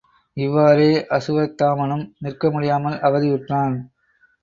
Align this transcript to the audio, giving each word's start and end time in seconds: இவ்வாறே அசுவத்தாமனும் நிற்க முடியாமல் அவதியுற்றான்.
இவ்வாறே 0.37 0.87
அசுவத்தாமனும் 1.09 2.03
நிற்க 2.19 2.51
முடியாமல் 2.51 2.99
அவதியுற்றான். 3.01 3.77